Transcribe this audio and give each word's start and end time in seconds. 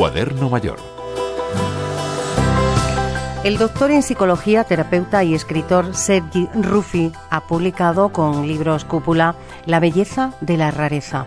Cuaderno 0.00 0.48
Mayor. 0.48 0.78
El 3.44 3.58
doctor 3.58 3.90
en 3.90 4.02
psicología, 4.02 4.64
terapeuta 4.64 5.24
y 5.24 5.34
escritor 5.34 5.94
Sergi 5.94 6.48
Ruffi 6.54 7.12
ha 7.28 7.46
publicado 7.46 8.08
con 8.08 8.46
libros 8.46 8.86
Cúpula 8.86 9.34
La 9.66 9.78
belleza 9.78 10.32
de 10.40 10.56
la 10.56 10.70
rareza, 10.70 11.26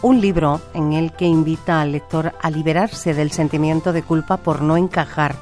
un 0.00 0.22
libro 0.22 0.62
en 0.72 0.94
el 0.94 1.12
que 1.12 1.26
invita 1.26 1.82
al 1.82 1.92
lector 1.92 2.32
a 2.40 2.50
liberarse 2.50 3.12
del 3.12 3.30
sentimiento 3.30 3.92
de 3.92 4.02
culpa 4.02 4.38
por 4.38 4.62
no 4.62 4.78
encajar, 4.78 5.34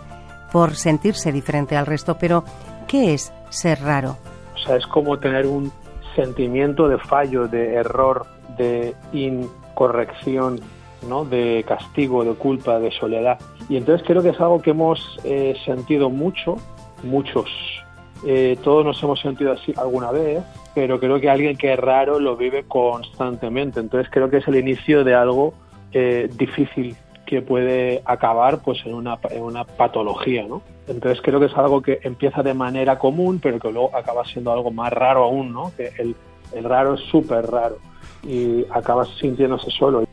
por 0.51 0.75
sentirse 0.75 1.31
diferente 1.31 1.77
al 1.77 1.87
resto. 1.87 2.19
Pero, 2.19 2.43
¿qué 2.89 3.15
es 3.15 3.33
ser 3.49 3.81
raro? 3.83 4.17
O 4.57 4.59
sea, 4.59 4.75
es 4.75 4.89
como 4.89 5.21
tener 5.21 5.47
un 5.47 5.71
sentimiento 6.17 6.89
de 6.89 6.99
fallo, 6.99 7.47
de 7.47 7.75
error, 7.75 8.27
de 8.59 8.97
incorrección, 9.13 10.59
¿no? 11.09 11.25
de 11.25 11.65
castigo, 11.67 12.25
de 12.25 12.35
culpa, 12.35 12.79
de 12.79 12.91
soledad. 12.91 13.39
Y 13.69 13.77
entonces 13.77 14.07
creo 14.07 14.23
que 14.23 14.31
es 14.31 14.41
algo 14.41 14.61
que 14.61 14.71
hemos 14.71 15.19
eh, 15.25 15.55
sentido 15.65 16.11
mucho, 16.11 16.57
muchos. 17.03 17.49
Eh, 18.25 18.57
todos 18.63 18.85
nos 18.85 19.03
hemos 19.03 19.21
sentido 19.21 19.53
así 19.53 19.75
alguna 19.77 20.13
vez, 20.13 20.43
pero 20.75 21.01
creo 21.01 21.21
que 21.21 21.29
alguien 21.29 21.57
que 21.57 21.73
es 21.73 21.79
raro 21.79 22.21
lo 22.21 22.37
vive 22.37 22.65
constantemente. 22.65 23.81
Entonces 23.81 24.11
creo 24.13 24.31
que 24.31 24.39
es 24.39 24.49
el 24.49 24.57
inicio 24.57 25.05
de 25.05 25.15
algo 25.15 25.55
eh, 25.93 26.31
difícil 26.37 26.97
que 27.27 27.43
puede 27.43 28.03
acabar 28.05 28.63
pues 28.63 28.85
en 28.85 28.95
una, 28.95 29.19
en 29.31 29.43
una 29.43 29.65
patología, 29.65 30.47
¿no? 30.47 30.63
Entonces 30.87 31.23
creo 31.23 31.41
que 31.41 31.47
es 31.47 31.57
algo 31.57 31.81
que 31.81 32.01
empieza 32.03 32.43
de 32.43 32.53
manera 32.53 32.99
común, 32.99 33.41
pero 33.43 33.59
que 33.59 33.73
luego 33.73 33.97
acaba 33.97 34.25
siendo 34.25 34.53
algo 34.53 34.71
más 34.71 34.93
raro 34.93 35.25
aún, 35.25 35.53
¿no? 35.53 35.73
Que 35.77 35.93
el, 35.99 36.15
el 36.55 36.65
raro 36.65 36.95
es 36.95 37.01
súper 37.01 37.47
raro 37.51 37.79
y 38.23 38.65
acabas 38.71 39.09
sintiéndose 39.21 39.71
solo. 39.71 40.05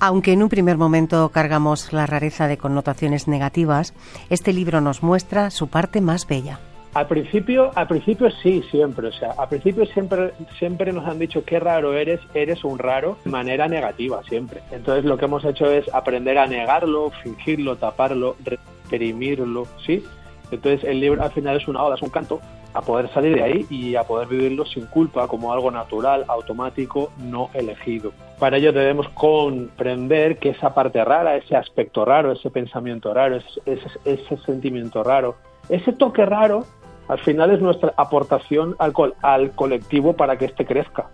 Aunque 0.00 0.32
en 0.32 0.44
un 0.44 0.48
primer 0.48 0.76
momento 0.76 1.28
cargamos 1.30 1.92
la 1.92 2.06
rareza 2.06 2.46
de 2.46 2.56
connotaciones 2.56 3.26
negativas, 3.26 3.94
este 4.30 4.52
libro 4.52 4.80
nos 4.80 5.02
muestra 5.02 5.50
su 5.50 5.66
parte 5.68 6.00
más 6.00 6.26
bella. 6.26 6.60
Al 6.94 7.08
principio, 7.08 7.72
al 7.74 7.88
principio 7.88 8.30
sí, 8.42 8.62
siempre. 8.70 9.08
O 9.08 9.12
sea, 9.12 9.32
al 9.36 9.48
principio 9.48 9.84
siempre, 9.86 10.32
siempre 10.58 10.92
nos 10.92 11.04
han 11.06 11.18
dicho 11.18 11.44
qué 11.44 11.58
raro 11.58 11.94
eres, 11.94 12.20
eres 12.32 12.62
un 12.62 12.78
raro, 12.78 13.18
de 13.24 13.30
manera 13.30 13.66
negativa, 13.66 14.22
siempre. 14.28 14.62
Entonces 14.70 15.04
lo 15.04 15.18
que 15.18 15.24
hemos 15.24 15.44
hecho 15.44 15.66
es 15.66 15.92
aprender 15.92 16.38
a 16.38 16.46
negarlo, 16.46 17.10
fingirlo, 17.22 17.76
taparlo, 17.76 18.36
reprimirlo, 18.44 19.66
¿sí? 19.84 20.04
Entonces 20.52 20.88
el 20.88 21.00
libro 21.00 21.22
al 21.22 21.32
final 21.32 21.56
es 21.56 21.66
una 21.66 21.82
oda, 21.82 21.96
es 21.96 22.02
un 22.02 22.10
canto 22.10 22.40
a 22.74 22.82
poder 22.82 23.12
salir 23.12 23.36
de 23.36 23.42
ahí 23.42 23.66
y 23.70 23.96
a 23.96 24.04
poder 24.04 24.28
vivirlo 24.28 24.64
sin 24.66 24.86
culpa, 24.86 25.26
como 25.26 25.52
algo 25.52 25.70
natural, 25.70 26.24
automático, 26.28 27.10
no 27.18 27.50
elegido. 27.54 28.12
Para 28.38 28.58
ello 28.58 28.72
debemos 28.72 29.08
comprender 29.10 30.38
que 30.38 30.50
esa 30.50 30.74
parte 30.74 31.04
rara, 31.04 31.36
ese 31.36 31.56
aspecto 31.56 32.04
raro, 32.04 32.32
ese 32.32 32.50
pensamiento 32.50 33.12
raro, 33.12 33.38
ese, 33.64 34.36
sentimiento 34.44 35.02
raro, 35.02 35.36
ese 35.68 35.92
toque 35.92 36.24
raro, 36.24 36.64
al 37.08 37.18
final 37.20 37.50
es 37.50 37.60
nuestra 37.60 37.94
aportación 37.96 38.76
al, 38.78 38.92
al 39.22 39.52
colectivo 39.52 40.12
para 40.12 40.36
que 40.36 40.44
éste 40.44 40.66
crezca. 40.66 41.08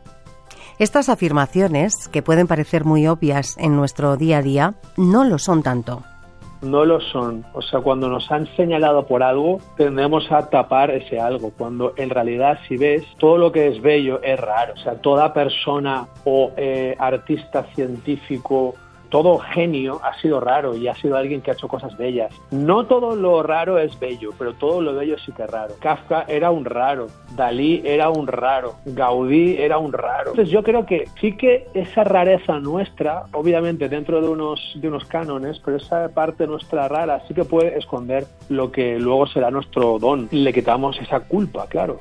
Estas 0.79 1.09
afirmaciones, 1.09 2.09
que 2.09 2.23
pueden 2.23 2.49
parecer 2.49 2.85
muy 2.85 3.07
obvias 3.07 3.57
en 3.59 3.77
nuestro 3.77 4.17
día 4.17 4.39
a 4.39 4.43
día, 4.43 4.75
no 4.97 5.23
lo 5.25 5.39
son 5.39 5.63
tanto 5.63 6.03
no 6.65 6.85
lo 6.85 7.01
son. 7.01 7.45
O 7.53 7.63
sea, 7.63 7.81
cuando 7.81 8.09
nos 8.09 8.31
han 8.31 8.47
señalado 8.57 9.07
por 9.07 9.23
algo, 9.23 9.59
tendemos 9.77 10.31
a 10.33 10.49
tapar 10.51 10.91
ese 10.91 11.21
algo, 11.21 11.53
cuando 11.57 11.95
en 11.97 12.11
realidad 12.11 12.59
si 12.69 12.77
ves, 12.77 13.05
todo 13.19 13.39
lo 13.39 13.53
que 13.53 13.69
es 13.69 13.81
bello 13.81 14.21
es 14.23 14.39
raro. 14.39 14.75
O 14.75 14.79
sea, 14.79 14.95
toda 15.01 15.33
persona 15.33 16.09
o 16.25 16.53
eh, 16.57 16.97
artista 16.99 17.65
científico 17.75 18.75
todo 19.09 19.39
genio 19.39 20.01
ha 20.03 20.19
sido 20.21 20.41
raro 20.41 20.77
y 20.77 20.89
ha 20.89 20.95
sido 20.95 21.17
alguien 21.17 21.41
que 21.41 21.51
ha 21.51 21.55
hecho 21.55 21.69
cosas 21.69 21.97
bellas. 21.97 22.35
No 22.51 22.87
todo 22.87 23.17
lo 23.17 23.43
raro 23.43 23.79
es 23.79 23.99
bello, 23.99 24.31
pero 24.39 24.55
todo 24.55 24.81
lo 24.81 24.95
bello 24.95 25.17
sí 25.19 25.33
que 25.33 25.45
es 25.45 25.51
raro. 25.51 25.75
Kafka 25.81 26.25
era 26.29 26.51
un 26.51 26.65
raro, 26.65 27.07
Dalí 27.37 27.83
era 27.85 28.11
un 28.11 28.27
raro, 28.27 28.77
Gaudí 28.85 29.57
era 29.59 29.79
un 29.79 29.93
raro. 29.93 30.31
Entonces 30.31 30.51
yo 30.51 30.63
creo 30.63 30.87
que 30.87 31.09
sí 31.21 31.37
que 31.37 31.67
esa 31.75 32.05
rareza 32.05 32.61
nuestra, 32.61 33.25
obviamente 33.33 33.89
dentro 33.89 34.21
de 34.21 34.29
unos, 34.29 34.61
de 34.77 34.89
unos 34.89 35.05
cánones, 35.05 35.61
pero 35.65 35.77
esa 35.77 36.09
parte 36.09 36.47
nuestra 36.47 36.89
rara 36.89 37.23
sí 37.27 37.35
que 37.35 37.45
puede 37.45 37.79
esconder 37.79 38.27
lo 38.49 38.71
que 38.73 38.99
luego 38.99 39.27
será 39.27 39.51
nuestro 39.51 39.99
don. 39.99 40.29
Le 40.31 40.53
quitamos 40.53 40.99
esa 41.01 41.21
culpa, 41.21 41.67
claro. 41.69 42.01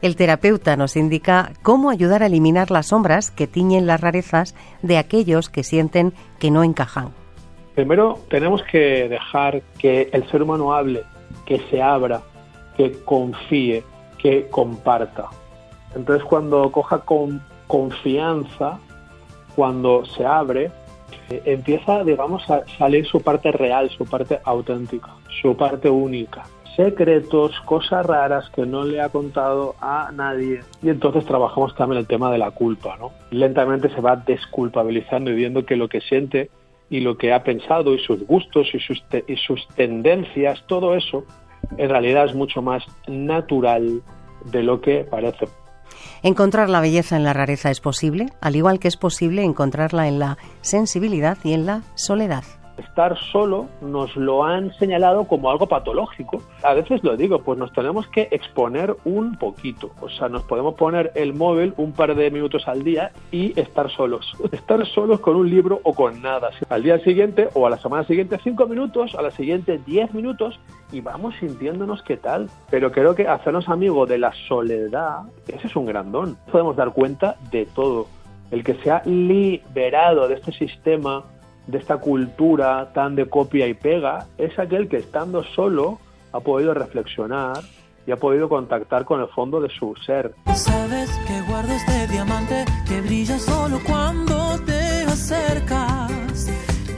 El 0.00 0.14
terapeuta 0.14 0.76
nos 0.76 0.96
indica 0.96 1.52
cómo 1.62 1.90
ayudar 1.90 2.22
a 2.22 2.26
eliminar 2.26 2.70
las 2.70 2.86
sombras 2.86 3.30
que 3.30 3.48
tiñen 3.48 3.86
las 3.86 4.00
rarezas 4.00 4.54
de 4.82 4.96
aquellos 4.96 5.48
que 5.48 5.64
sienten 5.64 6.12
que 6.38 6.50
no 6.50 6.62
encajan. 6.62 7.08
Primero 7.74 8.18
tenemos 8.28 8.62
que 8.64 9.08
dejar 9.08 9.62
que 9.78 10.08
el 10.12 10.28
ser 10.30 10.42
humano 10.42 10.72
hable, 10.72 11.02
que 11.46 11.60
se 11.70 11.82
abra, 11.82 12.20
que 12.76 12.92
confíe, 13.04 13.82
que 14.18 14.48
comparta. 14.48 15.26
Entonces 15.94 16.24
cuando 16.24 16.70
coja 16.70 17.00
con 17.00 17.42
confianza, 17.66 18.78
cuando 19.56 20.04
se 20.06 20.24
abre, 20.24 20.70
empieza, 21.44 22.04
digamos, 22.04 22.48
a 22.50 22.62
salir 22.78 23.06
su 23.06 23.20
parte 23.20 23.52
real, 23.52 23.90
su 23.90 24.04
parte 24.04 24.40
auténtica, 24.44 25.14
su 25.42 25.56
parte 25.56 25.88
única 25.90 26.44
secretos, 26.78 27.58
cosas 27.64 28.06
raras 28.06 28.48
que 28.50 28.64
no 28.64 28.84
le 28.84 29.00
ha 29.00 29.08
contado 29.08 29.74
a 29.80 30.12
nadie. 30.12 30.60
Y 30.80 30.90
entonces 30.90 31.26
trabajamos 31.26 31.74
también 31.74 31.98
el 31.98 32.06
tema 32.06 32.30
de 32.30 32.38
la 32.38 32.52
culpa, 32.52 32.96
¿no? 32.96 33.10
Lentamente 33.32 33.90
se 33.92 34.00
va 34.00 34.14
desculpabilizando 34.14 35.32
y 35.32 35.34
viendo 35.34 35.66
que 35.66 35.74
lo 35.74 35.88
que 35.88 36.00
siente 36.00 36.50
y 36.88 37.00
lo 37.00 37.18
que 37.18 37.32
ha 37.32 37.42
pensado 37.42 37.94
y 37.94 37.98
sus 37.98 38.24
gustos 38.24 38.68
y 38.72 38.78
sus, 38.78 39.02
y 39.26 39.36
sus 39.36 39.66
tendencias, 39.74 40.64
todo 40.68 40.94
eso, 40.94 41.24
en 41.76 41.90
realidad 41.90 42.26
es 42.26 42.36
mucho 42.36 42.62
más 42.62 42.84
natural 43.08 44.00
de 44.44 44.62
lo 44.62 44.80
que 44.80 45.02
parece. 45.02 45.48
Encontrar 46.22 46.68
la 46.68 46.80
belleza 46.80 47.16
en 47.16 47.24
la 47.24 47.32
rareza 47.32 47.70
es 47.70 47.80
posible, 47.80 48.32
al 48.40 48.56
igual 48.56 48.78
que 48.78 48.88
es 48.88 48.96
posible 48.96 49.44
encontrarla 49.44 50.08
en 50.08 50.18
la 50.18 50.38
sensibilidad 50.60 51.38
y 51.44 51.52
en 51.52 51.66
la 51.66 51.82
soledad 51.94 52.44
estar 52.78 53.18
solo 53.32 53.66
nos 53.80 54.16
lo 54.16 54.44
han 54.44 54.72
señalado 54.74 55.24
como 55.24 55.50
algo 55.50 55.66
patológico. 55.66 56.42
A 56.62 56.74
veces 56.74 57.02
lo 57.04 57.16
digo, 57.16 57.40
pues 57.40 57.58
nos 57.58 57.72
tenemos 57.72 58.06
que 58.08 58.28
exponer 58.30 58.96
un 59.04 59.36
poquito. 59.36 59.90
O 60.00 60.08
sea, 60.08 60.28
nos 60.28 60.42
podemos 60.44 60.74
poner 60.74 61.12
el 61.14 61.34
móvil 61.34 61.74
un 61.76 61.92
par 61.92 62.14
de 62.14 62.30
minutos 62.30 62.68
al 62.68 62.84
día 62.84 63.12
y 63.30 63.58
estar 63.58 63.90
solos. 63.90 64.34
Estar 64.52 64.84
solos 64.86 65.20
con 65.20 65.36
un 65.36 65.48
libro 65.48 65.80
o 65.82 65.94
con 65.94 66.20
nada. 66.20 66.50
Al 66.68 66.82
día 66.82 66.98
siguiente 67.00 67.48
o 67.54 67.66
a 67.66 67.70
la 67.70 67.78
semana 67.78 68.04
siguiente 68.04 68.38
cinco 68.42 68.66
minutos, 68.66 69.14
a 69.14 69.22
la 69.22 69.30
siguiente 69.30 69.78
diez 69.86 70.12
minutos 70.12 70.58
y 70.92 71.00
vamos 71.00 71.34
sintiéndonos 71.36 72.02
qué 72.02 72.16
tal. 72.16 72.50
Pero 72.70 72.92
creo 72.92 73.14
que 73.14 73.26
hacernos 73.28 73.68
amigos 73.68 74.08
de 74.08 74.18
la 74.18 74.32
soledad, 74.48 75.22
ese 75.46 75.66
es 75.66 75.76
un 75.76 75.86
grandón. 75.86 76.36
Podemos 76.50 76.76
dar 76.76 76.92
cuenta 76.92 77.36
de 77.50 77.66
todo. 77.66 78.06
El 78.50 78.64
que 78.64 78.74
se 78.74 78.90
ha 78.90 79.02
liberado 79.04 80.26
de 80.28 80.34
este 80.34 80.52
sistema 80.52 81.24
de 81.68 81.78
esta 81.78 81.98
cultura 81.98 82.92
tan 82.92 83.14
de 83.14 83.28
copia 83.28 83.68
y 83.68 83.74
pega 83.74 84.26
es 84.38 84.58
aquel 84.58 84.88
que 84.88 84.96
estando 84.96 85.44
solo 85.44 86.00
ha 86.32 86.40
podido 86.40 86.74
reflexionar 86.74 87.58
y 88.06 88.10
ha 88.10 88.16
podido 88.16 88.48
contactar 88.48 89.04
con 89.04 89.20
el 89.20 89.28
fondo 89.28 89.60
de 89.60 89.68
su 89.68 89.94
ser. 90.06 90.34
Sabes 90.54 91.10
que 91.26 91.42
guardo 91.42 91.72
este 91.72 92.08
diamante 92.08 92.64
que 92.88 93.02
brilla 93.02 93.38
solo 93.38 93.78
cuando 93.86 94.58
te 94.64 95.02
acercas. 95.02 96.50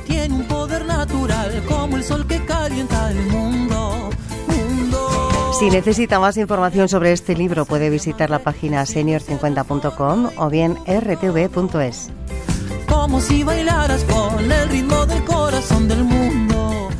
Tiene 0.07 0.35
un 0.35 0.45
poder 0.47 0.87
natural 0.87 1.51
como 1.69 1.97
el 1.97 2.05
sol 2.05 2.25
que 2.29 2.39
calienta 2.45 3.11
el 3.11 3.27
mundo. 3.27 4.11
mundo. 4.47 5.53
Si 5.59 5.69
necesita 5.69 6.21
más 6.21 6.37
información 6.37 6.89
sobre 6.89 7.11
este 7.11 7.35
libro 7.35 7.65
puede 7.65 7.91
visitar 7.91 8.31
la 8.31 8.39
página 8.39 8.83
senior50.com 8.83 10.31
o 10.37 10.49
bien 10.49 10.77
rtv.es 10.87 12.13
como 13.01 13.19
si 13.19 13.43
bailaras 13.43 14.05
con 14.05 14.53
el 14.53 14.69
ritmo 14.69 15.07
del 15.07 15.25
corazón 15.25 15.89
del 15.89 16.05
mundo. 16.05 16.91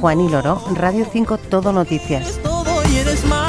Juan 0.00 0.18
y 0.22 0.30
Loro, 0.30 0.62
Radio 0.74 1.06
5, 1.12 1.36
Todo 1.36 1.74
Noticias. 1.74 2.40
Todo 2.42 2.82
y 2.90 2.96
eres 2.96 3.22
más. 3.26 3.45